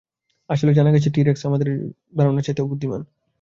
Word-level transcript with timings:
আসলে, 0.49 0.71
জানা 0.73 0.91
গেছে 0.91 1.09
টি-রেক্স 1.09 1.41
আমাদের 1.45 1.67
ধারণার 2.17 2.43
চাইতেও 2.43 2.69
বুদ্ধিমান। 2.69 3.01